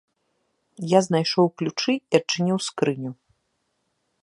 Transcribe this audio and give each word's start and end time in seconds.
Я 0.91 0.99
знайшоў 1.07 1.47
ключы 1.61 1.93
і 1.99 2.15
адчыніў 2.21 2.57
скрыню. 2.69 3.11